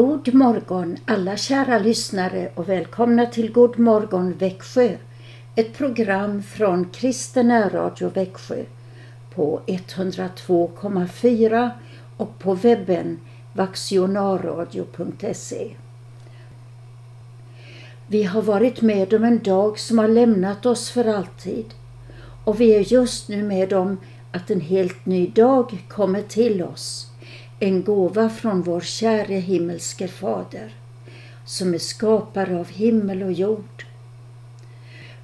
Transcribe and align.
God 0.00 0.34
morgon 0.34 0.96
alla 1.04 1.36
kära 1.36 1.78
lyssnare 1.78 2.50
och 2.54 2.68
välkomna 2.68 3.26
till 3.26 3.52
God 3.52 3.78
morgon 3.78 4.32
Växjö. 4.32 4.96
Ett 5.54 5.72
program 5.72 6.42
från 6.42 6.90
Kristen 6.90 7.70
Radio 7.70 8.08
Växjö 8.08 8.64
på 9.34 9.60
102,4 9.66 11.70
och 12.16 12.38
på 12.38 12.54
webben 12.54 13.20
vaxionarradio.se. 13.52 15.70
Vi 18.06 18.22
har 18.22 18.42
varit 18.42 18.82
med 18.82 19.14
om 19.14 19.24
en 19.24 19.38
dag 19.38 19.78
som 19.78 19.98
har 19.98 20.08
lämnat 20.08 20.66
oss 20.66 20.90
för 20.90 21.04
alltid 21.04 21.66
och 22.44 22.60
vi 22.60 22.74
är 22.74 22.92
just 22.92 23.28
nu 23.28 23.42
med 23.42 23.72
om 23.72 23.96
att 24.32 24.50
en 24.50 24.60
helt 24.60 25.06
ny 25.06 25.26
dag 25.26 25.84
kommer 25.88 26.22
till 26.22 26.62
oss 26.62 27.09
en 27.62 27.82
gåva 27.82 28.30
från 28.30 28.62
vår 28.62 28.80
käre 28.80 29.34
himmelske 29.34 30.08
Fader, 30.08 30.74
som 31.44 31.74
är 31.74 31.78
skapare 31.78 32.60
av 32.60 32.70
himmel 32.70 33.22
och 33.22 33.32
jord. 33.32 33.86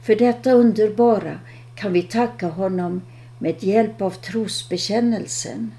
För 0.03 0.15
detta 0.15 0.53
underbara 0.53 1.41
kan 1.75 1.93
vi 1.93 2.03
tacka 2.03 2.49
honom 2.49 3.03
med 3.39 3.63
hjälp 3.63 4.03
av 4.03 4.11
trosbekännelsen. 4.11 5.73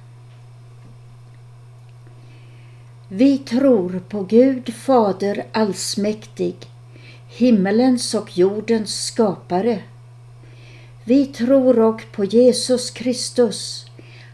Vi 3.08 3.37
tror 3.37 4.02
på 4.10 4.23
Gud 4.23 4.73
Fader 4.73 5.45
allsmäktig, 5.52 6.55
himmelens 7.27 8.14
och 8.14 8.37
jordens 8.37 9.05
skapare. 9.05 9.83
Vi 11.04 11.26
tror 11.26 11.80
och 11.80 12.02
på 12.11 12.26
Jesus 12.26 12.92
Kristus, 12.92 13.86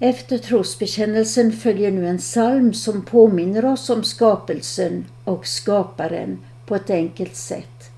Efter 0.00 0.38
trosbekännelsen 0.38 1.52
följer 1.52 1.90
nu 1.90 2.08
en 2.08 2.18
psalm 2.18 2.74
som 2.74 3.04
påminner 3.04 3.64
oss 3.64 3.90
om 3.90 4.04
skapelsen 4.04 5.06
och 5.24 5.46
skaparen 5.46 6.38
på 6.66 6.74
ett 6.74 6.90
enkelt 6.90 7.36
sätt. 7.36 7.90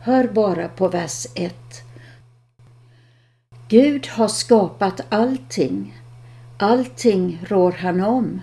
Hör 0.00 0.28
bara 0.28 0.68
på 0.68 0.88
vers 0.88 1.26
1. 1.34 1.54
Gud 3.68 4.06
har 4.06 4.28
skapat 4.28 5.00
allting. 5.08 6.00
Allting 6.58 7.44
rår 7.48 7.72
han 7.72 8.00
om. 8.00 8.40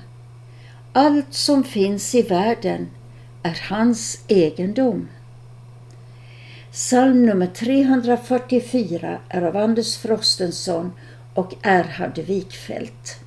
Allt 0.93 1.33
som 1.33 1.63
finns 1.63 2.15
i 2.15 2.21
världen 2.21 2.89
är 3.43 3.59
hans 3.69 4.23
egendom. 4.27 5.07
Psalm 6.71 7.25
nummer 7.25 7.47
344 7.47 9.17
är 9.29 9.41
av 9.41 9.57
Anders 9.57 9.97
Frostenson 9.97 10.91
och 11.33 11.53
Erhard 11.61 12.17
Wikfeldt. 12.17 13.19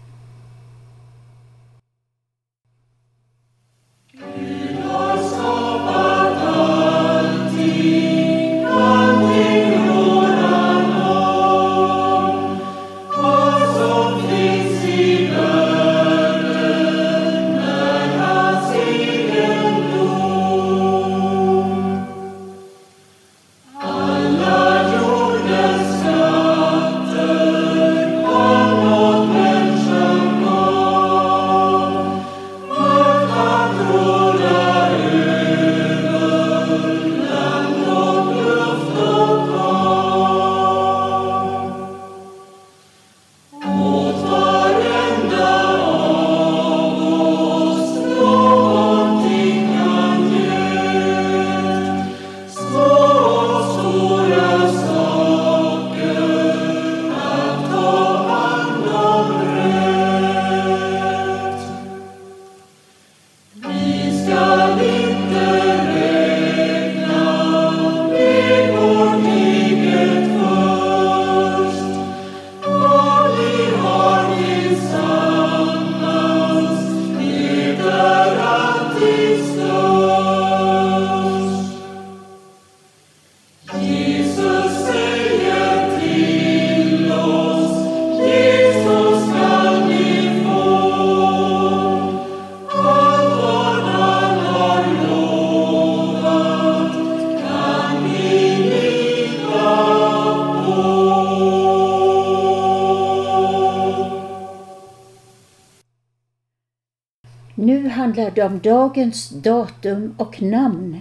Nu 107.54 107.88
handlar 107.88 108.30
det 108.30 108.42
om 108.42 108.58
dagens 108.58 109.28
datum 109.28 110.14
och 110.18 110.42
namn. 110.42 111.00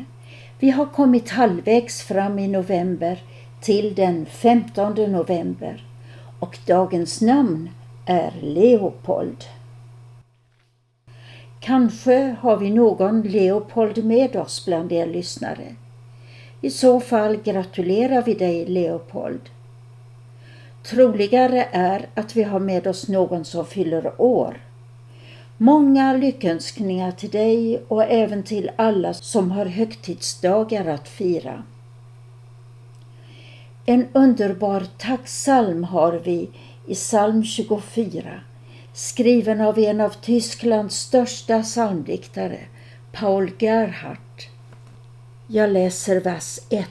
Vi 0.59 0.69
har 0.69 0.85
kommit 0.85 1.29
halvvägs 1.29 2.01
fram 2.01 2.39
i 2.39 2.47
november 2.47 3.23
till 3.61 3.95
den 3.95 4.25
15 4.25 4.93
november 4.93 5.85
och 6.39 6.57
dagens 6.67 7.21
namn 7.21 7.69
är 8.05 8.33
Leopold. 8.41 9.43
Kanske 11.59 12.35
har 12.39 12.57
vi 12.57 12.69
någon 12.69 13.21
Leopold 13.21 14.05
med 14.05 14.35
oss 14.35 14.65
bland 14.65 14.91
er 14.91 15.07
lyssnare. 15.07 15.75
I 16.61 16.69
så 16.69 16.99
fall 16.99 17.37
gratulerar 17.37 18.21
vi 18.21 18.33
dig 18.33 18.65
Leopold. 18.65 19.49
Troligare 20.83 21.67
är 21.71 22.09
att 22.15 22.35
vi 22.35 22.43
har 22.43 22.59
med 22.59 22.87
oss 22.87 23.07
någon 23.07 23.45
som 23.45 23.65
fyller 23.65 24.21
år. 24.21 24.57
Många 25.63 26.13
lyckönskningar 26.13 27.11
till 27.11 27.29
dig 27.29 27.83
och 27.87 28.03
även 28.03 28.43
till 28.43 28.71
alla 28.75 29.13
som 29.13 29.51
har 29.51 29.65
högtidsdagar 29.65 30.85
att 30.85 31.07
fira. 31.07 31.63
En 33.85 34.07
underbar 34.13 34.85
tacksalm 34.97 35.83
har 35.83 36.13
vi 36.13 36.49
i 36.87 36.95
psalm 36.95 37.43
24 37.43 38.41
skriven 38.93 39.61
av 39.61 39.79
en 39.79 40.01
av 40.01 40.09
Tysklands 40.09 40.95
största 40.95 41.63
psalmdiktare, 41.63 42.59
Paul 43.11 43.51
Gerhardt. 43.59 44.49
Jag 45.47 45.69
läser 45.69 46.19
vers 46.19 46.59
1. 46.69 46.87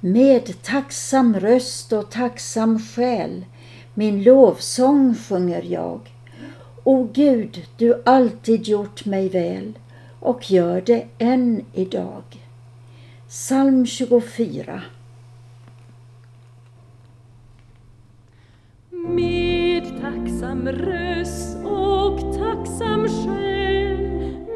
Med 0.00 0.62
tacksam 0.62 1.40
röst 1.40 1.92
och 1.92 2.10
tacksam 2.10 2.78
själ 2.78 3.44
min 3.94 4.22
lovsång 4.22 5.14
sjunger 5.14 5.62
jag. 5.62 6.00
O 6.84 7.08
Gud, 7.12 7.66
du 7.76 8.02
alltid 8.04 8.68
gjort 8.68 9.04
mig 9.04 9.28
väl 9.28 9.72
och 10.20 10.50
gör 10.50 10.80
det 10.80 11.06
än 11.18 11.64
idag. 11.72 12.22
Psalm 13.28 13.86
24 13.86 14.82
Med 18.90 19.84
tacksam 20.00 20.68
röst 20.68 21.56
och 21.64 22.20
tacksam 22.20 23.08
själ 23.08 23.62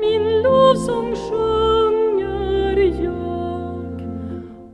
min 0.01 0.43
lovsång 0.43 1.15
sjunger 1.17 2.77
jag. 3.05 4.01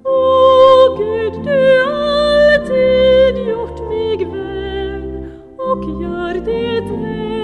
O 0.04 0.96
Gud, 0.98 1.44
du 1.44 1.84
alltid 1.84 3.48
gjort 3.48 3.80
mig 3.88 4.16
väl 4.24 5.26
och 5.58 6.02
gör 6.02 6.34
det 6.44 6.80
än 6.80 7.41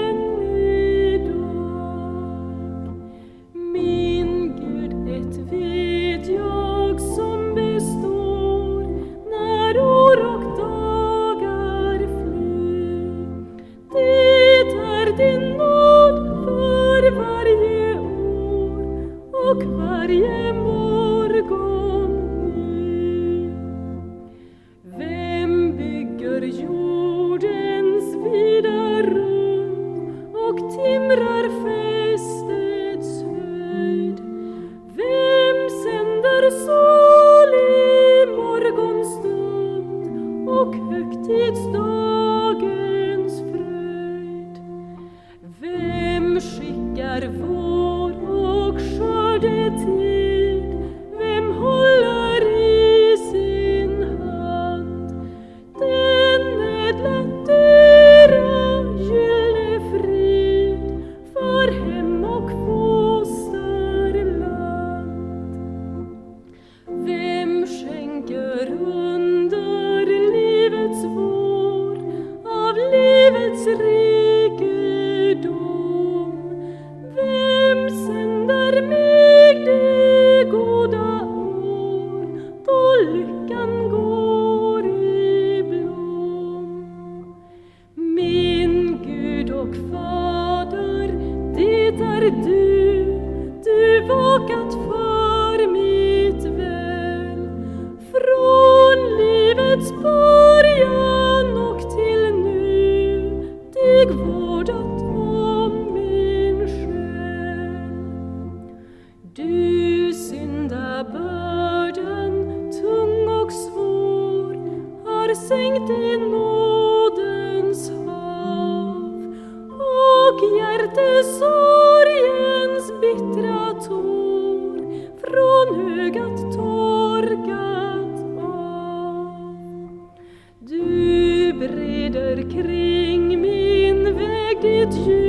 Dieu. 134.89 135.28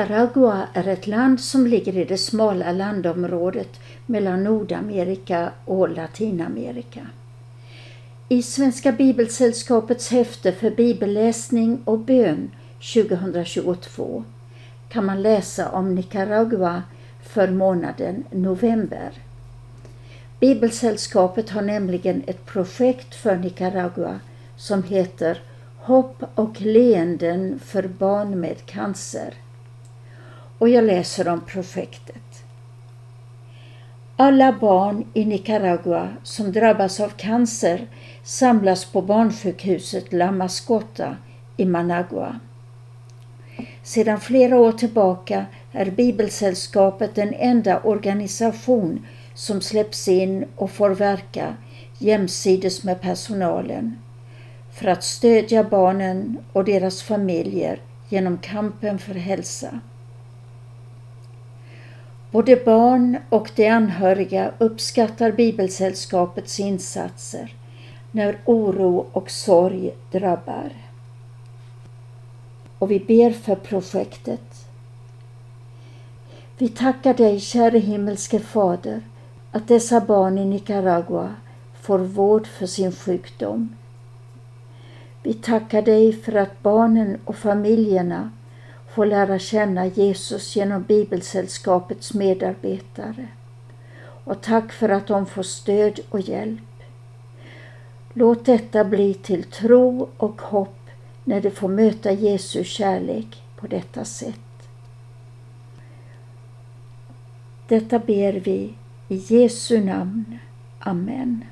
Nicaragua 0.00 0.66
är 0.74 0.88
ett 0.88 1.06
land 1.06 1.40
som 1.40 1.66
ligger 1.66 1.96
i 1.96 2.04
det 2.04 2.18
smala 2.18 2.72
landområdet 2.72 3.80
mellan 4.06 4.44
Nordamerika 4.44 5.50
och 5.64 5.88
Latinamerika. 5.88 7.00
I 8.28 8.42
Svenska 8.42 8.92
Bibelsällskapets 8.92 10.10
häfte 10.10 10.52
för 10.52 10.70
bibelläsning 10.70 11.80
och 11.84 11.98
bön 11.98 12.50
2022 12.94 14.24
kan 14.88 15.04
man 15.04 15.22
läsa 15.22 15.70
om 15.70 15.94
Nicaragua 15.94 16.82
för 17.22 17.48
månaden 17.48 18.24
november. 18.30 19.10
Bibelsällskapet 20.38 21.50
har 21.50 21.62
nämligen 21.62 22.22
ett 22.26 22.46
projekt 22.46 23.14
för 23.14 23.36
Nicaragua 23.36 24.20
som 24.56 24.82
heter 24.82 25.42
Hopp 25.78 26.24
och 26.34 26.60
leenden 26.60 27.58
för 27.64 27.82
barn 27.82 28.40
med 28.40 28.66
cancer. 28.66 29.34
Och 30.60 30.68
jag 30.68 30.84
läser 30.84 31.28
om 31.28 31.40
projektet. 31.40 32.44
Alla 34.16 34.52
barn 34.52 35.04
i 35.14 35.24
Nicaragua 35.24 36.08
som 36.22 36.52
drabbas 36.52 37.00
av 37.00 37.08
cancer 37.08 37.88
samlas 38.22 38.84
på 38.84 39.02
barnsjukhuset 39.02 40.12
La 40.12 40.32
Mascota 40.32 41.16
i 41.56 41.64
Managua. 41.64 42.40
Sedan 43.82 44.20
flera 44.20 44.56
år 44.56 44.72
tillbaka 44.72 45.46
är 45.72 45.90
Bibelsällskapet 45.90 47.14
den 47.14 47.34
enda 47.34 47.80
organisation 47.80 49.06
som 49.34 49.60
släpps 49.60 50.08
in 50.08 50.44
och 50.56 50.70
får 50.70 50.90
verka 50.90 51.54
jämsides 51.98 52.84
med 52.84 53.00
personalen 53.00 53.98
för 54.72 54.88
att 54.88 55.04
stödja 55.04 55.64
barnen 55.64 56.38
och 56.52 56.64
deras 56.64 57.02
familjer 57.02 57.80
genom 58.08 58.38
kampen 58.38 58.98
för 58.98 59.14
hälsa. 59.14 59.80
Både 62.30 62.56
barn 62.56 63.18
och 63.28 63.50
de 63.56 63.68
anhöriga 63.68 64.52
uppskattar 64.58 65.32
Bibelsällskapets 65.32 66.60
insatser 66.60 67.54
när 68.10 68.38
oro 68.44 69.06
och 69.12 69.30
sorg 69.30 69.94
drabbar. 70.10 70.70
Och 72.78 72.90
vi 72.90 73.00
ber 73.00 73.30
för 73.30 73.54
projektet 73.54 74.66
Vi 76.58 76.68
tackar 76.68 77.14
dig, 77.14 77.40
käre 77.40 77.78
himmelske 77.78 78.40
Fader, 78.40 79.02
att 79.52 79.68
dessa 79.68 80.00
barn 80.00 80.38
i 80.38 80.44
Nicaragua 80.44 81.34
får 81.80 81.98
vård 81.98 82.46
för 82.46 82.66
sin 82.66 82.92
sjukdom. 82.92 83.76
Vi 85.22 85.34
tackar 85.34 85.82
dig 85.82 86.12
för 86.12 86.34
att 86.34 86.62
barnen 86.62 87.18
och 87.24 87.36
familjerna 87.36 88.30
får 89.00 89.06
lära 89.06 89.38
känna 89.38 89.86
Jesus 89.86 90.56
genom 90.56 90.82
Bibelsällskapets 90.82 92.14
medarbetare. 92.14 93.28
Och 94.24 94.42
tack 94.42 94.72
för 94.72 94.88
att 94.88 95.06
de 95.06 95.26
får 95.26 95.42
stöd 95.42 96.00
och 96.10 96.20
hjälp. 96.20 96.82
Låt 98.12 98.44
detta 98.46 98.84
bli 98.84 99.14
till 99.14 99.44
tro 99.44 100.08
och 100.16 100.40
hopp 100.40 100.78
när 101.24 101.40
de 101.40 101.50
får 101.50 101.68
möta 101.68 102.12
Jesu 102.12 102.64
kärlek 102.64 103.42
på 103.56 103.66
detta 103.66 104.04
sätt. 104.04 104.68
Detta 107.68 107.98
ber 107.98 108.32
vi 108.32 108.74
i 109.08 109.16
Jesu 109.16 109.80
namn. 109.84 110.38
Amen. 110.78 111.44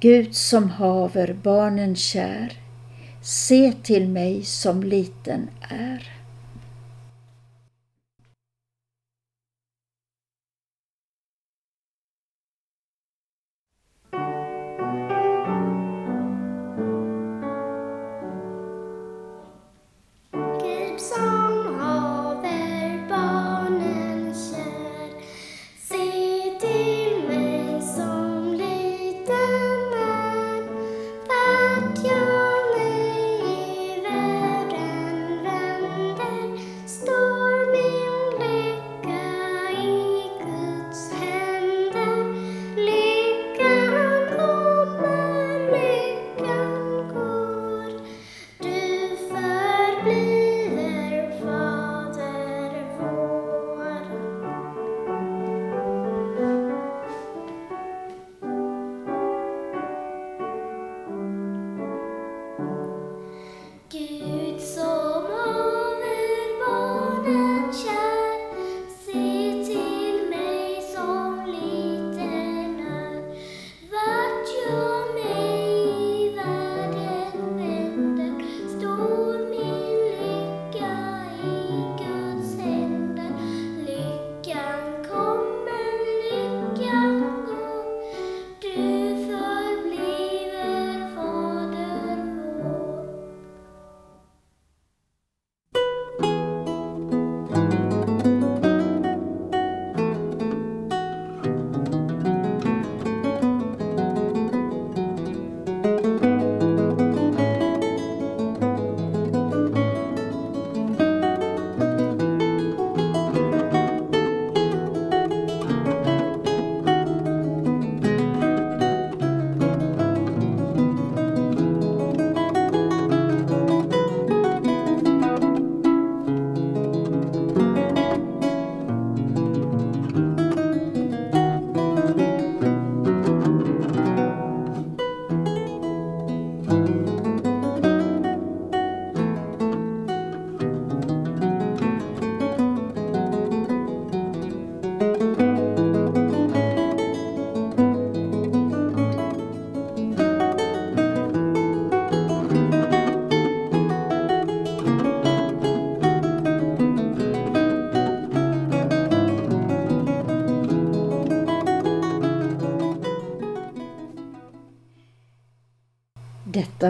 Gud 0.00 0.34
som 0.34 0.70
haver 0.70 1.38
barnen 1.42 1.96
kär, 1.96 2.67
se 3.20 3.72
till 3.82 4.08
mig 4.08 4.44
som 4.44 4.82
liten 4.82 5.48
är. 5.60 6.17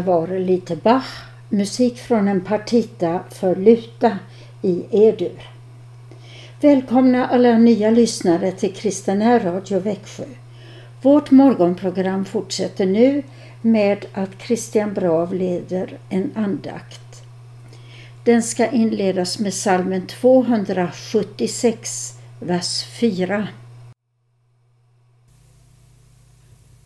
Var 0.00 0.38
lite 0.38 0.76
Bach, 0.76 1.22
musik 1.48 1.98
från 1.98 2.28
en 2.28 2.40
partita 2.40 3.20
för 3.30 3.56
luta 3.56 4.18
i 4.62 4.84
E-dur. 4.90 5.50
Välkomna 6.60 7.26
alla 7.26 7.58
nya 7.58 7.90
lyssnare 7.90 8.52
till 8.52 8.74
Kristina 8.74 9.38
Radio 9.38 9.78
Växjö. 9.78 10.24
Vårt 11.02 11.30
morgonprogram 11.30 12.24
fortsätter 12.24 12.86
nu 12.86 13.22
med 13.62 14.06
att 14.12 14.42
Christian 14.42 14.94
Brav 14.94 15.34
leder 15.34 15.98
en 16.08 16.30
andakt. 16.34 17.22
Den 18.24 18.42
ska 18.42 18.70
inledas 18.70 19.38
med 19.38 19.54
salmen 19.54 20.06
276, 20.06 22.14
vers 22.40 22.84
4. 22.84 23.48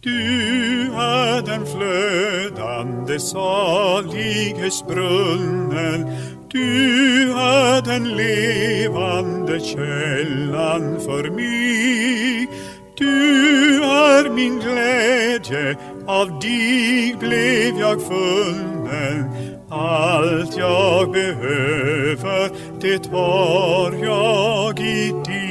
Du 0.04 0.90
är 0.94 1.42
den 1.42 1.66
flödande 1.66 3.20
salighetsbrunnen 3.20 6.16
Du 6.48 7.32
är 7.32 7.82
den 7.82 8.16
levande 8.16 9.60
källan 9.60 11.00
för 11.00 11.30
mig. 11.30 12.48
Du 12.96 13.84
är 13.84 14.30
min 14.30 14.60
glädje, 14.60 15.76
av 16.06 16.40
dig 16.40 17.16
blev 17.20 17.78
jag 17.78 18.02
funnen. 18.02 19.30
Allt 19.70 20.56
jag 20.56 21.12
behöver, 21.12 22.50
det 22.80 23.06
har 23.12 23.92
jag 23.92 24.80
i 24.80 25.10
dig. 25.24 25.41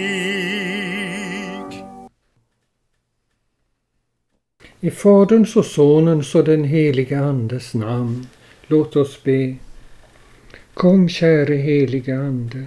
I 4.84 4.92
Faderns 4.92 5.56
och 5.56 5.66
Sonens 5.66 6.36
och 6.36 6.44
den 6.44 6.64
helige 6.64 7.20
Andes 7.20 7.74
namn. 7.74 8.28
Låt 8.68 8.96
oss 8.96 9.24
be. 9.24 9.56
Kom 10.74 11.10
käre 11.10 11.56
helige 11.56 12.20
Ande 12.20 12.66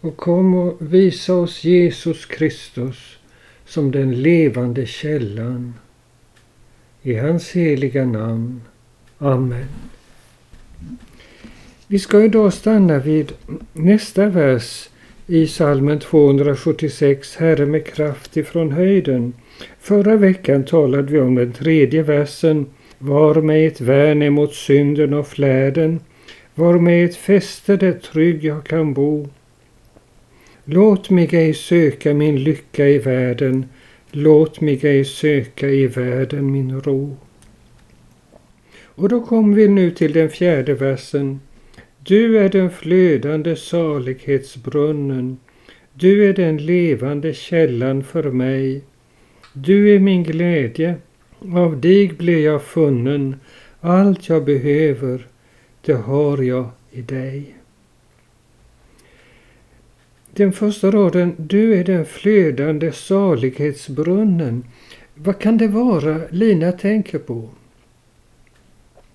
och 0.00 0.16
kom 0.16 0.54
och 0.54 0.76
visa 0.78 1.34
oss 1.34 1.64
Jesus 1.64 2.26
Kristus 2.26 3.18
som 3.66 3.90
den 3.90 4.22
levande 4.22 4.86
källan. 4.86 5.74
I 7.02 7.14
hans 7.14 7.50
heliga 7.50 8.04
namn. 8.04 8.62
Amen. 9.18 9.68
Vi 11.86 11.98
ska 11.98 12.24
idag 12.24 12.52
stanna 12.52 12.98
vid 12.98 13.32
nästa 13.72 14.26
vers 14.26 14.88
i 15.26 15.46
salmen 15.46 15.98
276, 16.00 17.36
Herre 17.36 17.66
med 17.66 17.86
kraft 17.86 18.36
ifrån 18.36 18.72
höjden. 18.72 19.32
Förra 19.80 20.16
veckan 20.16 20.64
talade 20.64 21.12
vi 21.12 21.20
om 21.20 21.34
den 21.34 21.52
tredje 21.52 22.02
versen. 22.02 22.66
Var 22.98 23.34
mig 23.34 23.66
ett 23.66 23.80
värn 23.80 24.22
emot 24.22 24.54
synden 24.54 25.14
och 25.14 25.28
fläden. 25.28 26.00
Var 26.54 26.78
mig 26.78 27.02
ett 27.02 27.16
fäste 27.16 27.76
där 27.76 27.92
trygg 27.92 28.44
jag 28.44 28.64
kan 28.64 28.94
bo. 28.94 29.28
Låt 30.64 31.10
mig 31.10 31.28
ej 31.32 31.54
söka 31.54 32.14
min 32.14 32.44
lycka 32.44 32.88
i 32.88 32.98
världen, 32.98 33.66
låt 34.10 34.60
mig 34.60 34.80
ej 34.82 35.04
söka 35.04 35.68
i 35.68 35.86
världen 35.86 36.52
min 36.52 36.80
ro. 36.80 37.16
Och 38.82 39.08
då 39.08 39.20
kommer 39.20 39.56
vi 39.56 39.68
nu 39.68 39.90
till 39.90 40.12
den 40.12 40.30
fjärde 40.30 40.74
versen. 40.74 41.40
Du 41.98 42.38
är 42.38 42.48
den 42.48 42.70
flödande 42.70 43.56
salighetsbrunnen. 43.56 45.38
Du 45.94 46.28
är 46.28 46.32
den 46.32 46.56
levande 46.56 47.34
källan 47.34 48.04
för 48.04 48.30
mig. 48.30 48.82
Du 49.52 49.94
är 49.94 49.98
min 49.98 50.22
glädje. 50.22 50.96
Av 51.54 51.80
dig 51.80 52.08
blir 52.08 52.44
jag 52.44 52.62
funnen. 52.62 53.36
Allt 53.80 54.28
jag 54.28 54.44
behöver, 54.44 55.26
det 55.80 55.92
har 55.92 56.42
jag 56.42 56.68
i 56.90 57.02
dig. 57.02 57.54
Den 60.30 60.52
första 60.52 60.90
raden, 60.90 61.34
du 61.38 61.74
är 61.74 61.84
den 61.84 62.06
flödande 62.06 62.92
salighetsbrunnen. 62.92 64.64
Vad 65.14 65.38
kan 65.38 65.58
det 65.58 65.68
vara 65.68 66.20
Lina 66.30 66.72
tänker 66.72 67.18
på? 67.18 67.48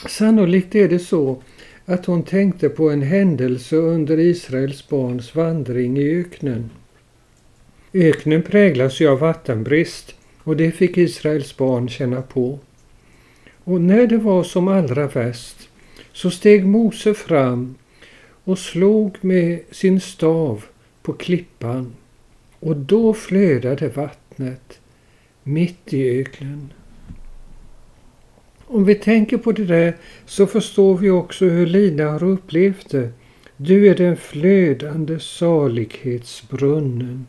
Sannolikt 0.08 0.76
är 0.76 0.90
det 0.90 1.00
så 1.00 1.42
att 1.86 2.06
hon 2.06 2.24
tänkte 2.24 2.70
på 2.70 2.90
en 2.90 3.02
händelse 3.02 3.76
under 3.76 4.20
Israels 4.20 4.90
barns 4.90 5.36
vandring 5.36 5.98
i 5.98 6.20
öknen. 6.20 6.70
Öknen 7.94 8.44
präglas 8.44 9.00
ju 9.00 9.08
av 9.08 9.20
vattenbrist 9.20 10.15
och 10.46 10.58
det 10.58 10.72
fick 10.72 10.98
Israels 10.98 11.58
barn 11.58 11.90
känna 11.90 12.22
på. 12.22 12.60
Och 13.64 13.82
när 13.82 14.08
det 14.08 14.18
var 14.18 14.44
som 14.44 14.68
allra 14.68 15.08
värst 15.08 15.70
så 16.14 16.32
steg 16.32 16.66
Mose 16.66 17.14
fram 17.14 17.76
och 18.44 18.60
slog 18.60 19.18
med 19.22 19.60
sin 19.72 20.02
stav 20.02 20.66
på 21.02 21.14
klippan 21.14 21.94
och 22.60 22.78
då 22.78 23.14
flödade 23.14 23.90
vattnet 23.90 24.80
mitt 25.44 25.94
i 25.94 26.20
öknen. 26.20 26.74
Om 28.66 28.86
vi 28.86 28.96
tänker 28.96 29.38
på 29.38 29.52
det 29.52 29.66
där 29.66 29.98
så 30.26 30.48
förstår 30.48 30.98
vi 30.98 31.10
också 31.10 31.46
hur 31.46 31.66
Lina 31.66 32.12
har 32.12 32.24
upplevt 32.24 32.90
det. 32.90 33.10
Du 33.58 33.88
är 33.88 33.96
den 33.96 34.18
flödande 34.18 35.20
salighetsbrunnen. 35.20 37.28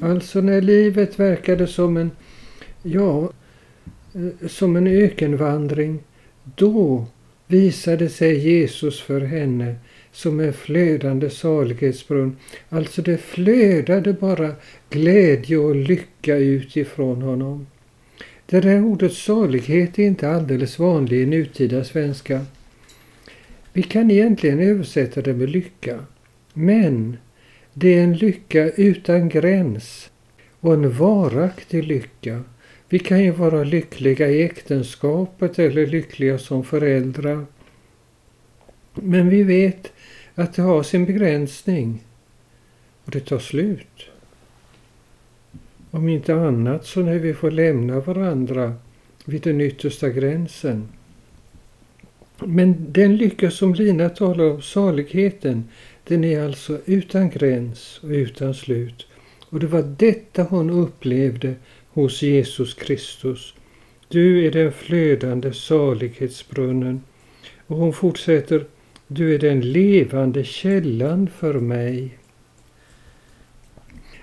Alltså 0.00 0.40
när 0.40 0.60
livet 0.60 1.20
verkade 1.20 1.66
som 1.66 1.96
en, 1.96 2.10
ja, 2.82 3.30
eh, 4.14 4.48
som 4.48 4.76
en 4.76 4.86
ökenvandring, 4.86 6.02
då 6.44 7.06
visade 7.46 8.08
sig 8.08 8.38
Jesus 8.38 9.00
för 9.00 9.20
henne 9.20 9.74
som 10.12 10.40
en 10.40 10.52
flödande 10.52 11.30
salighetsbrunn. 11.30 12.36
Alltså 12.68 13.02
det 13.02 13.18
flödade 13.18 14.12
bara 14.12 14.52
glädje 14.90 15.56
och 15.56 15.76
lycka 15.76 16.36
utifrån 16.36 17.22
honom. 17.22 17.66
Det 18.46 18.60
där 18.60 18.84
ordet 18.84 19.12
salighet 19.12 19.98
är 19.98 20.02
inte 20.02 20.28
alldeles 20.28 20.78
vanligt 20.78 21.12
i 21.12 21.26
nutida 21.26 21.84
svenska. 21.84 22.40
Vi 23.72 23.82
kan 23.82 24.10
egentligen 24.10 24.60
översätta 24.60 25.22
det 25.22 25.34
med 25.34 25.50
lycka. 25.50 25.98
Men 26.52 27.16
det 27.74 27.98
är 27.98 28.04
en 28.04 28.16
lycka 28.16 28.70
utan 28.70 29.28
gräns 29.28 30.10
och 30.60 30.74
en 30.74 30.92
varaktig 30.92 31.84
lycka. 31.84 32.42
Vi 32.88 32.98
kan 32.98 33.22
ju 33.24 33.30
vara 33.30 33.64
lyckliga 33.64 34.30
i 34.30 34.42
äktenskapet 34.42 35.58
eller 35.58 35.86
lyckliga 35.86 36.38
som 36.38 36.64
föräldrar. 36.64 37.46
Men 38.94 39.28
vi 39.28 39.42
vet 39.42 39.92
att 40.34 40.54
det 40.54 40.62
har 40.62 40.82
sin 40.82 41.04
begränsning 41.04 42.02
och 43.04 43.10
det 43.10 43.20
tar 43.20 43.38
slut. 43.38 44.10
Om 45.90 46.08
inte 46.08 46.34
annat 46.34 46.86
så 46.86 47.00
när 47.00 47.18
vi 47.18 47.34
får 47.34 47.50
lämna 47.50 48.00
varandra 48.00 48.74
vid 49.24 49.42
den 49.42 49.60
yttersta 49.60 50.08
gränsen. 50.08 50.88
Men 52.38 52.92
den 52.92 53.16
lycka 53.16 53.50
som 53.50 53.74
Lina 53.74 54.08
talar 54.08 54.50
om, 54.50 54.62
saligheten, 54.62 55.64
den 56.04 56.24
är 56.24 56.44
alltså 56.44 56.78
utan 56.84 57.30
gräns 57.30 58.00
och 58.02 58.08
utan 58.08 58.54
slut. 58.54 59.06
Och 59.50 59.60
det 59.60 59.66
var 59.66 59.82
detta 59.82 60.42
hon 60.42 60.70
upplevde 60.70 61.54
hos 61.88 62.22
Jesus 62.22 62.74
Kristus. 62.74 63.54
Du 64.08 64.46
är 64.46 64.50
den 64.50 64.72
flödande 64.72 65.52
salighetsbrunnen. 65.52 67.02
Och 67.66 67.76
hon 67.76 67.92
fortsätter, 67.92 68.66
du 69.06 69.34
är 69.34 69.38
den 69.38 69.60
levande 69.60 70.44
källan 70.44 71.30
för 71.38 71.54
mig. 71.54 72.18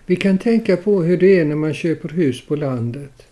Vi 0.05 0.15
kan 0.15 0.37
tänka 0.37 0.77
på 0.77 1.03
hur 1.03 1.17
det 1.17 1.39
är 1.39 1.45
när 1.45 1.55
man 1.55 1.73
köper 1.73 2.09
hus 2.09 2.45
på 2.45 2.55
landet. 2.55 3.27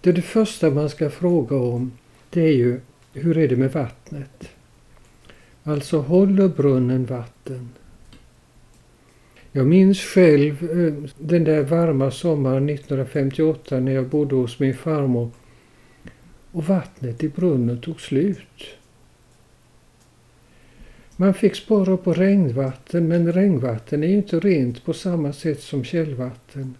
Det, 0.00 0.12
det 0.12 0.22
första 0.22 0.70
man 0.70 0.90
ska 0.90 1.10
fråga 1.10 1.56
om 1.56 1.92
det 2.30 2.40
är 2.40 2.52
ju 2.52 2.80
hur 3.12 3.38
är 3.38 3.48
det 3.48 3.56
med 3.56 3.72
vattnet? 3.72 4.55
Alltså 5.68 5.98
håller 5.98 6.48
brunnen 6.48 7.04
vatten? 7.06 7.68
Jag 9.52 9.66
minns 9.66 10.00
själv 10.00 10.70
eh, 10.70 11.10
den 11.18 11.44
där 11.44 11.62
varma 11.62 12.10
sommaren 12.10 12.68
1958 12.68 13.80
när 13.80 13.92
jag 13.92 14.06
bodde 14.06 14.34
hos 14.34 14.58
min 14.58 14.74
farmor 14.74 15.30
och 16.52 16.64
vattnet 16.64 17.24
i 17.24 17.28
brunnen 17.28 17.80
tog 17.80 18.00
slut. 18.00 18.66
Man 21.16 21.34
fick 21.34 21.54
spara 21.54 21.96
på 21.96 22.12
regnvatten 22.12 23.08
men 23.08 23.32
regnvatten 23.32 24.02
är 24.02 24.08
ju 24.08 24.16
inte 24.16 24.40
rent 24.40 24.84
på 24.84 24.92
samma 24.92 25.32
sätt 25.32 25.60
som 25.60 25.84
källvatten. 25.84 26.74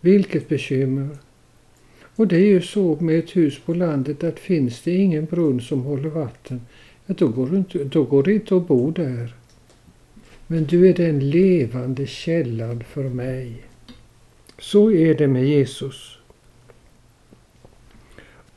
Vilket 0.00 0.48
bekymmer! 0.48 1.08
Och 2.16 2.28
det 2.28 2.36
är 2.36 2.46
ju 2.46 2.62
så 2.62 2.96
med 3.00 3.18
ett 3.18 3.36
hus 3.36 3.58
på 3.66 3.74
landet 3.74 4.24
att 4.24 4.38
finns 4.38 4.82
det 4.82 4.94
ingen 4.94 5.24
brunn 5.24 5.60
som 5.60 5.82
håller 5.82 6.08
vatten, 6.08 6.60
då, 7.18 7.28
går 7.28 7.46
det 7.46 7.56
inte, 7.56 7.84
då 7.84 8.04
går 8.04 8.22
det 8.22 8.32
inte 8.32 8.56
att 8.56 8.68
bo 8.68 8.90
där. 8.90 9.34
Men 10.46 10.64
du 10.64 10.88
är 10.88 10.94
den 10.94 11.30
levande 11.30 12.06
källan 12.06 12.84
för 12.84 13.08
mig. 13.08 13.64
Så 14.58 14.92
är 14.92 15.14
det 15.14 15.28
med 15.28 15.48
Jesus. 15.48 16.18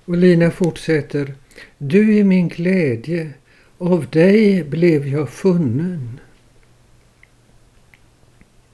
Och 0.05 0.17
Lina 0.17 0.51
fortsätter. 0.51 1.35
Du 1.77 2.17
är 2.17 2.23
min 2.23 2.47
glädje, 2.47 3.33
av 3.77 4.07
dig 4.09 4.63
blev 4.63 5.07
jag 5.07 5.29
funnen. 5.29 6.19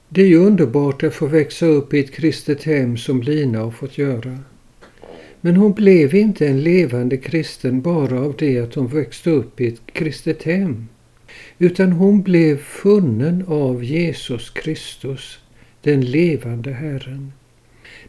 Det 0.08 0.22
är 0.22 0.26
ju 0.26 0.36
underbart 0.36 1.02
att 1.02 1.14
få 1.14 1.26
växa 1.26 1.66
upp 1.66 1.94
i 1.94 2.00
ett 2.00 2.12
kristet 2.12 2.62
hem 2.62 2.96
som 2.96 3.22
Lina 3.22 3.58
har 3.58 3.70
fått 3.70 3.98
göra. 3.98 4.38
Men 5.40 5.56
hon 5.56 5.72
blev 5.72 6.14
inte 6.14 6.46
en 6.46 6.62
levande 6.62 7.16
kristen 7.16 7.80
bara 7.80 8.20
av 8.20 8.34
det 8.38 8.58
att 8.58 8.74
hon 8.74 8.86
växte 8.86 9.30
upp 9.30 9.60
i 9.60 9.66
ett 9.66 9.80
kristet 9.86 10.42
hem. 10.42 10.88
Utan 11.58 11.92
hon 11.92 12.22
blev 12.22 12.56
funnen 12.58 13.44
av 13.48 13.84
Jesus 13.84 14.50
Kristus, 14.50 15.38
den 15.82 16.00
levande 16.00 16.72
Herren. 16.72 17.32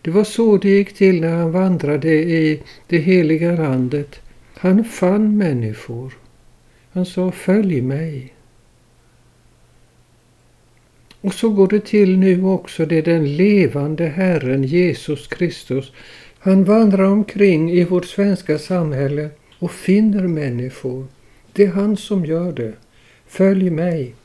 Det 0.01 0.11
var 0.11 0.23
så 0.23 0.57
det 0.57 0.69
gick 0.69 0.93
till 0.93 1.21
när 1.21 1.35
han 1.35 1.51
vandrade 1.51 2.13
i 2.13 2.61
det 2.87 2.97
heliga 2.97 3.51
landet. 3.51 4.19
Han 4.53 4.83
fann 4.83 5.37
människor. 5.37 6.13
Han 6.91 7.05
sa 7.05 7.31
följ 7.31 7.81
mig. 7.81 8.33
Och 11.21 11.33
så 11.33 11.49
går 11.49 11.67
det 11.67 11.85
till 11.85 12.17
nu 12.17 12.43
också. 12.43 12.85
Det 12.85 12.97
är 12.97 13.01
den 13.01 13.35
levande 13.35 14.07
Herren 14.07 14.63
Jesus 14.63 15.27
Kristus. 15.27 15.91
Han 16.43 16.63
vandrar 16.63 17.03
omkring 17.03 17.71
i 17.71 17.83
vårt 17.83 18.05
svenska 18.05 18.59
samhälle 18.59 19.29
och 19.59 19.71
finner 19.71 20.27
människor. 20.27 21.07
Det 21.53 21.63
är 21.63 21.71
han 21.71 21.97
som 21.97 22.25
gör 22.25 22.51
det. 22.51 22.73
Följ 23.27 23.69
mig. 23.69 24.15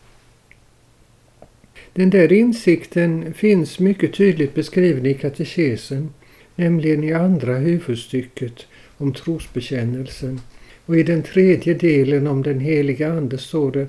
Den 1.93 2.11
där 2.11 2.33
insikten 2.33 3.35
finns 3.35 3.79
mycket 3.79 4.15
tydligt 4.15 4.55
beskriven 4.55 5.07
i 5.07 5.15
katekesen, 5.15 6.11
nämligen 6.55 7.05
i 7.05 7.13
andra 7.13 7.55
huvudstycket 7.55 8.67
om 8.97 9.13
trosbekännelsen. 9.13 10.41
Och 10.87 10.97
i 10.97 11.03
den 11.03 11.23
tredje 11.23 11.75
delen 11.75 12.27
om 12.27 12.43
den 12.43 12.61
heliga 12.61 13.13
Ande 13.13 13.39
står 13.39 13.73
det 13.73 13.87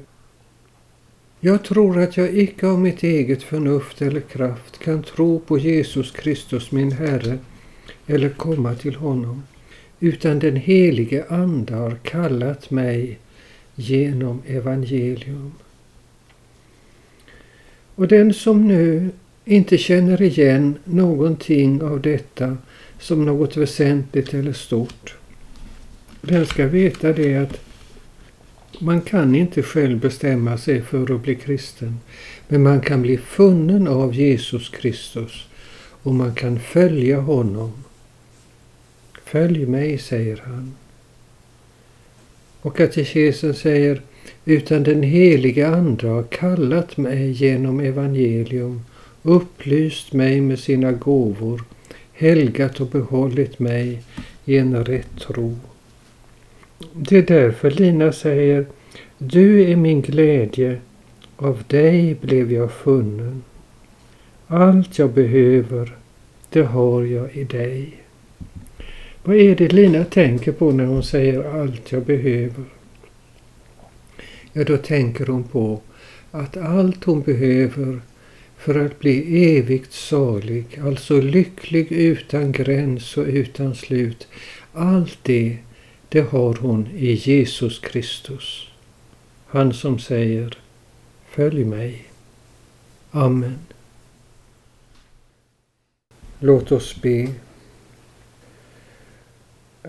Jag 1.39 1.63
tror 1.63 1.99
att 1.99 2.17
jag 2.17 2.37
icke 2.37 2.67
av 2.67 2.79
mitt 2.79 3.03
eget 3.03 3.43
förnuft 3.43 4.01
eller 4.01 4.21
kraft 4.21 4.79
kan 4.79 5.03
tro 5.03 5.39
på 5.39 5.57
Jesus 5.57 6.11
Kristus 6.11 6.71
min 6.71 6.91
Herre 6.91 7.37
eller 8.07 8.29
komma 8.29 8.75
till 8.75 8.95
honom, 8.95 9.43
utan 9.99 10.39
den 10.39 10.55
helige 10.55 11.25
Ande 11.29 11.75
har 11.75 11.95
kallat 11.95 12.71
mig 12.71 13.19
genom 13.75 14.41
evangelium. 14.47 15.51
Och 17.95 18.07
den 18.07 18.33
som 18.33 18.67
nu 18.67 19.09
inte 19.45 19.77
känner 19.77 20.21
igen 20.21 20.75
någonting 20.83 21.81
av 21.81 22.01
detta 22.01 22.57
som 22.99 23.25
något 23.25 23.57
väsentligt 23.57 24.33
eller 24.33 24.53
stort, 24.53 25.15
den 26.21 26.45
ska 26.45 26.67
veta 26.67 27.13
det 27.13 27.35
att 27.35 27.59
man 28.79 29.01
kan 29.01 29.35
inte 29.35 29.63
själv 29.63 29.99
bestämma 29.99 30.57
sig 30.57 30.81
för 30.81 31.15
att 31.15 31.23
bli 31.23 31.35
kristen. 31.35 31.99
Men 32.47 32.63
man 32.63 32.81
kan 32.81 33.01
bli 33.01 33.17
funnen 33.17 33.87
av 33.87 34.13
Jesus 34.13 34.69
Kristus 34.69 35.47
och 36.03 36.13
man 36.13 36.35
kan 36.35 36.59
följa 36.59 37.19
honom. 37.19 37.71
Följ 39.31 39.65
mig, 39.65 39.97
säger 39.97 40.43
han. 40.45 40.75
Och 42.61 42.77
katekesen 42.77 43.53
säger 43.53 44.01
utan 44.45 44.83
den 44.83 45.03
helige 45.03 45.67
Ande 45.67 46.07
har 46.07 46.23
kallat 46.23 46.97
mig 46.97 47.31
genom 47.31 47.79
evangelium, 47.79 48.81
upplyst 49.23 50.13
mig 50.13 50.41
med 50.41 50.59
sina 50.59 50.91
gåvor, 50.91 51.63
helgat 52.13 52.79
och 52.79 52.87
behållit 52.87 53.59
mig 53.59 54.03
i 54.45 54.57
en 54.57 54.85
rätt 54.85 55.19
tro. 55.19 55.55
Det 56.93 57.17
är 57.17 57.21
därför 57.21 57.71
Lina 57.71 58.11
säger 58.11 58.65
Du 59.17 59.71
är 59.71 59.75
min 59.75 60.01
glädje, 60.01 60.79
av 61.35 61.63
dig 61.67 62.15
blev 62.21 62.51
jag 62.51 62.71
funnen. 62.71 63.43
Allt 64.47 64.99
jag 64.99 65.09
behöver, 65.09 65.95
det 66.49 66.61
har 66.61 67.03
jag 67.03 67.35
i 67.35 67.43
dig. 67.43 68.06
Vad 69.27 69.35
är 69.35 69.55
det 69.55 69.73
Lina 69.73 70.03
tänker 70.03 70.51
på 70.51 70.71
när 70.71 70.85
hon 70.85 71.03
säger 71.03 71.61
allt 71.61 71.91
jag 71.91 72.05
behöver? 72.05 72.63
Ja, 74.53 74.63
då 74.63 74.77
tänker 74.77 75.25
hon 75.25 75.43
på 75.43 75.81
att 76.31 76.57
allt 76.57 77.03
hon 77.03 77.21
behöver 77.21 78.01
för 78.57 78.85
att 78.85 78.99
bli 78.99 79.45
evigt 79.57 79.93
salig, 79.93 80.79
alltså 80.83 81.21
lycklig 81.21 81.91
utan 81.91 82.51
gräns 82.51 83.17
och 83.17 83.25
utan 83.27 83.75
slut, 83.75 84.27
allt 84.73 85.17
det, 85.21 85.57
det 86.09 86.21
har 86.21 86.53
hon 86.53 86.87
i 86.95 87.11
Jesus 87.11 87.79
Kristus. 87.79 88.67
Han 89.47 89.73
som 89.73 89.99
säger 89.99 90.57
Följ 91.29 91.65
mig. 91.65 92.05
Amen. 93.11 93.59
Låt 96.39 96.71
oss 96.71 97.01
be. 97.01 97.27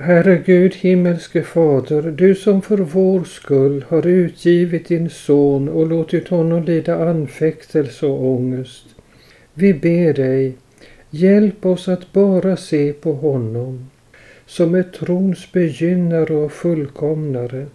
Herre 0.00 0.42
Gud, 0.46 0.74
himmelske 0.74 1.42
Fader, 1.42 2.02
du 2.10 2.34
som 2.34 2.62
för 2.62 2.76
vår 2.78 3.24
skull 3.24 3.84
har 3.88 4.06
utgivit 4.06 4.88
din 4.88 5.10
son 5.10 5.68
och 5.68 5.86
låtit 5.86 6.28
honom 6.28 6.64
lida 6.64 7.08
anfäktelse 7.08 8.06
och 8.06 8.24
ångest. 8.24 8.86
Vi 9.54 9.74
ber 9.74 10.12
dig, 10.12 10.52
hjälp 11.10 11.66
oss 11.66 11.88
att 11.88 12.12
bara 12.12 12.56
se 12.56 12.92
på 12.92 13.12
honom 13.12 13.90
som 14.46 14.74
är 14.74 14.82
trons 14.82 15.52
begynnare 15.52 16.34
och 16.34 16.52
fullkomnare, 16.52 17.66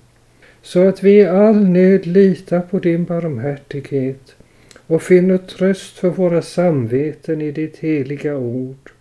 så 0.62 0.88
att 0.88 1.04
vi 1.04 1.12
i 1.12 1.26
all 1.26 1.68
nöd 1.68 2.06
litar 2.06 2.62
på 2.62 2.80
din 2.80 3.06
barmhärtighet 3.06 4.36
och 4.88 5.02
finner 5.02 5.38
tröst 5.38 5.98
för 5.98 6.10
våra 6.10 6.42
samveten 6.42 7.42
i 7.42 7.52
ditt 7.52 7.78
heliga 7.78 8.38
ord. 8.38 8.93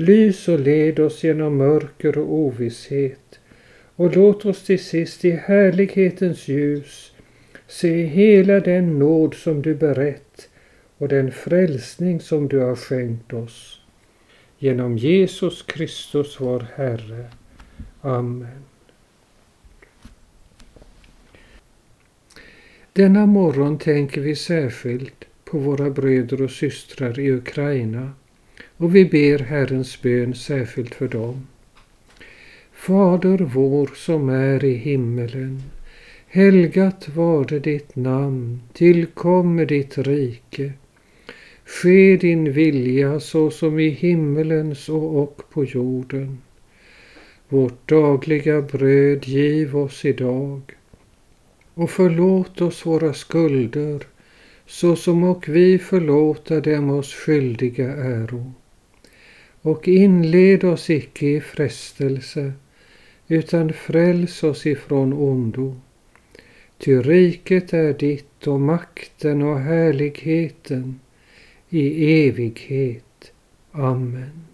Lys 0.00 0.48
och 0.48 0.60
led 0.60 1.00
oss 1.00 1.24
genom 1.24 1.56
mörker 1.56 2.18
och 2.18 2.32
ovisshet 2.32 3.40
och 3.96 4.16
låt 4.16 4.44
oss 4.44 4.64
till 4.64 4.84
sist 4.84 5.24
i 5.24 5.30
härlighetens 5.30 6.48
ljus 6.48 7.12
se 7.66 8.02
hela 8.02 8.60
den 8.60 8.98
nåd 8.98 9.34
som 9.34 9.62
du 9.62 9.74
berett 9.74 10.48
och 10.98 11.08
den 11.08 11.32
frälsning 11.32 12.20
som 12.20 12.48
du 12.48 12.58
har 12.58 12.76
skänkt 12.76 13.32
oss. 13.32 13.80
Genom 14.58 14.98
Jesus 14.98 15.62
Kristus 15.62 16.40
vår 16.40 16.66
Herre. 16.74 17.24
Amen. 18.00 18.64
Denna 22.92 23.26
morgon 23.26 23.78
tänker 23.78 24.20
vi 24.20 24.36
särskilt 24.36 25.24
på 25.44 25.58
våra 25.58 25.90
bröder 25.90 26.42
och 26.42 26.50
systrar 26.50 27.18
i 27.18 27.32
Ukraina 27.32 28.12
och 28.76 28.96
vi 28.96 29.04
ber 29.04 29.38
Herrens 29.38 30.02
bön 30.02 30.34
särskilt 30.34 30.94
för 30.94 31.08
dem. 31.08 31.46
Fader 32.72 33.38
vår 33.38 33.90
som 33.94 34.28
är 34.28 34.64
i 34.64 34.74
himmelen. 34.74 35.62
Helgat 36.26 37.08
varde 37.08 37.58
ditt 37.58 37.96
namn, 37.96 38.60
Tillkomme 38.72 39.64
ditt 39.64 39.98
rike. 39.98 40.72
Ske 41.64 42.16
din 42.16 42.52
vilja 42.52 43.20
så 43.20 43.50
som 43.50 43.78
i 43.78 43.88
himmelen 43.88 44.74
så 44.74 44.98
och 44.98 45.42
på 45.50 45.64
jorden. 45.64 46.38
Vårt 47.48 47.88
dagliga 47.88 48.62
bröd 48.62 49.24
giv 49.24 49.76
oss 49.76 50.04
idag 50.04 50.60
och 51.74 51.90
förlåt 51.90 52.60
oss 52.60 52.86
våra 52.86 53.12
skulder 53.12 54.06
så 54.68 54.96
som 54.96 55.22
och 55.22 55.48
vi 55.48 55.78
förlåta 55.78 56.60
dem 56.60 56.90
oss 56.90 57.14
skyldiga 57.14 57.92
äro 57.92 58.52
och 59.62 59.88
inled 59.88 60.64
oss 60.64 60.90
icke 60.90 61.26
i 61.26 61.40
frestelse, 61.40 62.52
utan 63.28 63.72
fräls 63.72 64.42
oss 64.42 64.66
ifrån 64.66 65.12
ondo. 65.12 65.76
Ty 66.78 67.00
riket 67.00 67.72
är 67.72 67.92
ditt 67.92 68.46
och 68.46 68.60
makten 68.60 69.42
och 69.42 69.60
härligheten 69.60 71.00
i 71.68 72.14
evighet. 72.28 73.32
Amen. 73.72 74.44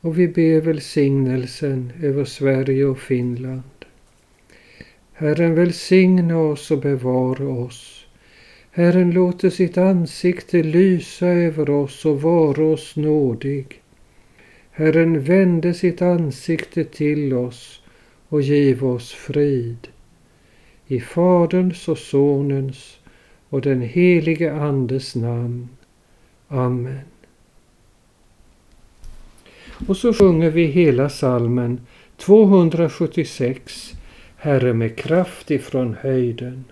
Och 0.00 0.18
vi 0.18 0.28
ber 0.28 0.60
välsignelsen 0.60 1.92
över 2.02 2.24
Sverige 2.24 2.84
och 2.84 2.98
Finland. 2.98 3.62
Herren 5.12 5.54
välsigna 5.54 6.38
oss 6.38 6.70
och 6.70 6.78
bevara 6.78 7.48
oss. 7.48 8.01
Herren 8.74 9.10
låter 9.10 9.50
sitt 9.50 9.78
ansikte 9.78 10.62
lysa 10.62 11.26
över 11.26 11.70
oss 11.70 12.04
och 12.04 12.22
vara 12.22 12.64
oss 12.64 12.96
nådig. 12.96 13.82
Herren 14.70 15.20
vände 15.20 15.74
sitt 15.74 16.02
ansikte 16.02 16.84
till 16.84 17.34
oss 17.34 17.82
och 18.28 18.42
giv 18.42 18.84
oss 18.84 19.12
frid. 19.12 19.88
I 20.86 21.00
Faderns 21.00 21.88
och 21.88 21.98
Sonens 21.98 22.98
och 23.48 23.60
den 23.60 23.80
helige 23.80 24.54
Andes 24.54 25.14
namn. 25.14 25.68
Amen. 26.48 27.00
Och 29.86 29.96
så 29.96 30.12
sjunger 30.14 30.50
vi 30.50 30.64
hela 30.64 31.08
salmen 31.08 31.80
276, 32.16 33.92
Herre 34.36 34.72
med 34.72 34.96
kraft 34.96 35.50
ifrån 35.50 35.96
höjden. 36.00 36.64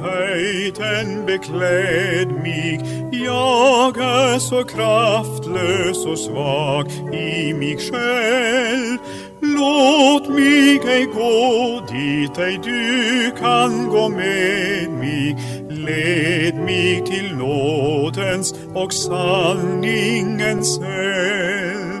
Höjden 0.00 1.26
bekläd 1.26 2.28
mig. 2.28 2.80
Jag 3.12 3.98
är 3.98 4.38
så 4.38 4.64
kraftlös 4.64 6.06
och 6.06 6.18
svag 6.18 6.86
i 7.14 7.54
mig 7.54 7.78
själv. 7.78 8.98
Låt 9.40 10.28
mig 10.28 10.80
ej 10.88 11.04
gå 11.14 11.80
dit 11.92 12.38
ej 12.38 12.60
du 12.64 13.30
kan 13.40 13.88
gå 13.88 14.08
med 14.08 14.90
mig. 14.90 15.36
Led 15.70 16.54
mig 16.54 17.04
till 17.06 17.36
nådens 17.36 18.54
och 18.74 18.92
sanningens 18.92 20.78
eld. 20.78 22.00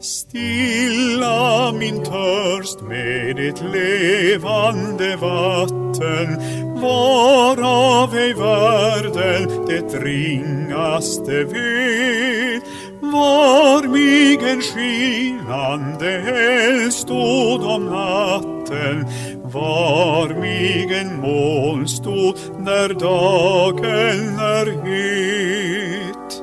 Stilla 0.00 1.72
min 1.72 2.04
törst 2.04 2.80
med 2.80 3.38
ett 3.38 3.62
levande 3.72 5.16
vatten 5.16 6.28
varav 6.82 8.14
ej 8.14 8.34
världen 8.34 9.66
det 9.66 10.04
ringaste 10.04 11.44
vet. 11.44 12.62
Var 13.00 13.88
mig 13.88 14.50
en 14.50 14.62
skinande 14.62 16.12
eld 16.12 16.92
stod 16.92 17.64
om 17.64 17.84
natten. 17.84 19.06
Var 19.42 20.28
mig 20.40 20.94
en 21.00 21.20
molnstod 21.20 22.38
när 22.58 22.88
dagen 22.88 24.38
är 24.38 24.66
het. 24.66 26.42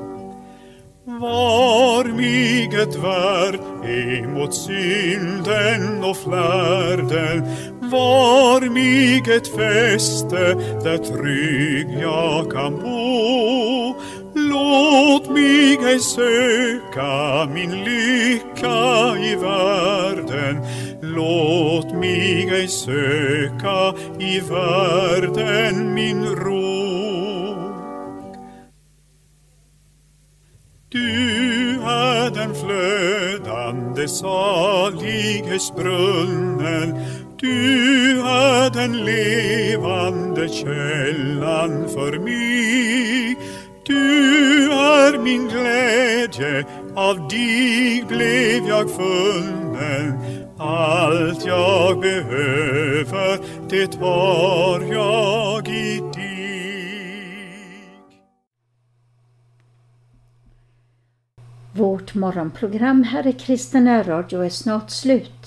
Var 1.06 2.04
mig 2.04 2.82
ett 2.82 2.96
värd 2.96 3.60
emot 3.86 4.56
synden 4.56 6.04
och 6.04 6.18
flärden 6.18 7.44
var 7.90 8.70
mig 8.70 9.36
ett 9.36 9.48
fäste 9.48 10.54
där 10.84 10.98
trygg 10.98 11.88
jag 12.02 12.52
kan 12.52 12.78
bo. 12.78 13.96
Låt 14.34 15.30
mig 15.30 15.76
ej 15.76 16.00
söka 16.00 17.46
min 17.54 17.84
lycka 17.84 19.18
i 19.18 19.36
världen. 19.36 20.62
Låt 21.02 21.94
mig 21.94 22.50
ej 22.50 22.68
söka 22.68 23.94
i 24.20 24.40
världen 24.40 25.94
min 25.94 26.26
ro. 26.26 26.90
Du 30.92 31.82
är 31.82 32.30
den 32.30 32.56
flödande 32.56 34.08
salighetsbrunnen 34.08 37.06
du 37.40 38.20
är 38.22 38.70
den 38.70 39.06
levande 39.06 40.50
källan 40.50 41.90
för 41.90 42.20
mig 42.20 43.38
du 43.90 44.72
är 44.72 45.18
min 45.18 45.48
glädje, 45.48 46.66
av 46.96 47.28
dig 47.28 48.06
blev 48.08 48.68
jag 48.68 48.90
funnen. 48.90 50.20
Allt 50.58 51.46
jag 51.46 52.00
behöver, 52.00 53.40
det 53.70 53.96
har 53.96 54.82
jag 54.82 55.68
i 55.68 56.00
dig. 56.00 56.40
Vårt 61.74 62.14
morgonprogram 62.14 63.04
här 63.04 63.28
i 63.28 63.34
Kristen 63.34 64.04
Radio 64.04 64.46
är 64.46 64.50
snart 64.50 64.90
slut. 64.90 65.39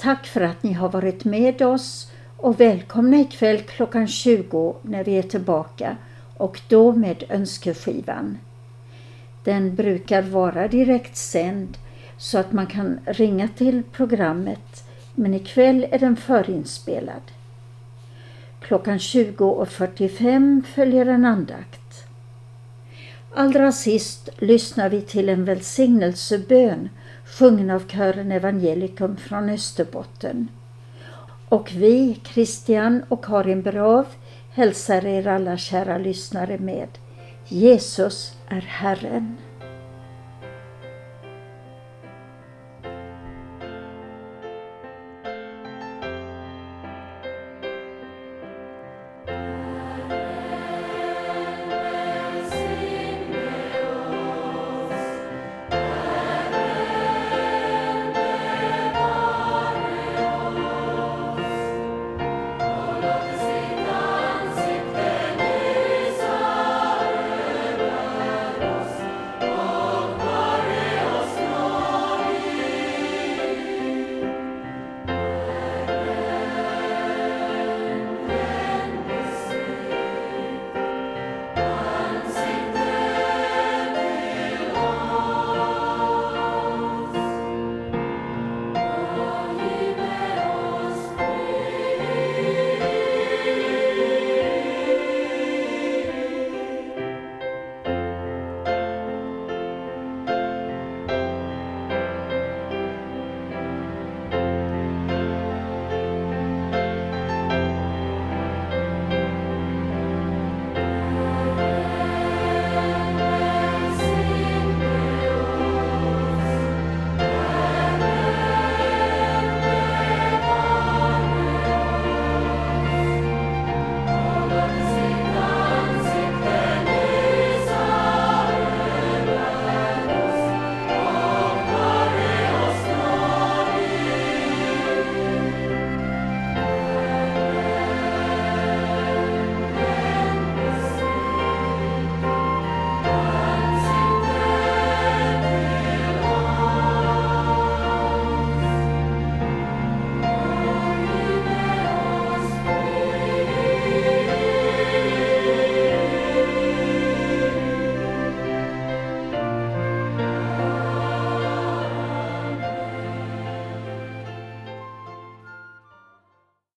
Tack 0.00 0.26
för 0.26 0.40
att 0.40 0.62
ni 0.62 0.72
har 0.72 0.88
varit 0.88 1.24
med 1.24 1.62
oss 1.62 2.12
och 2.36 2.60
välkomna 2.60 3.20
ikväll 3.20 3.60
klockan 3.60 4.08
20 4.08 4.76
när 4.82 5.04
vi 5.04 5.18
är 5.18 5.22
tillbaka 5.22 5.96
och 6.36 6.60
då 6.68 6.92
med 6.92 7.24
önskeskivan. 7.28 8.38
Den 9.44 9.74
brukar 9.74 10.22
vara 10.22 10.68
direkt 10.68 11.16
sänd 11.16 11.78
så 12.18 12.38
att 12.38 12.52
man 12.52 12.66
kan 12.66 13.00
ringa 13.06 13.48
till 13.48 13.82
programmet 13.92 14.84
men 15.14 15.34
ikväll 15.34 15.86
är 15.90 15.98
den 15.98 16.16
förinspelad. 16.16 17.22
Klockan 18.60 18.98
20.45 18.98 20.62
följer 20.62 21.06
en 21.06 21.24
andakt. 21.24 22.06
Allra 23.34 23.72
sist 23.72 24.28
lyssnar 24.38 24.88
vi 24.88 25.00
till 25.00 25.28
en 25.28 25.44
välsignelsebön 25.44 26.88
sjungen 27.38 27.70
av 27.70 27.86
kören 27.88 28.32
Evangelikum 28.32 29.16
från 29.16 29.48
Österbotten. 29.48 30.48
Och 31.48 31.72
vi, 31.72 32.20
Christian 32.24 33.02
och 33.08 33.24
Karin 33.24 33.62
Brav, 33.62 34.06
hälsar 34.50 35.06
er 35.06 35.28
alla 35.28 35.56
kära 35.56 35.98
lyssnare 35.98 36.58
med 36.58 36.88
Jesus 37.48 38.34
är 38.48 38.60
Herren. 38.60 39.36